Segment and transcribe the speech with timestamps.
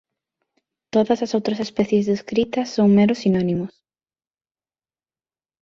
[0.93, 3.73] Todas as outras especies descritas son meros sinónimos